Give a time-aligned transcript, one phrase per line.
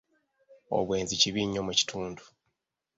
[0.77, 2.23] Obwenzi kibi nnyo mu kitundu.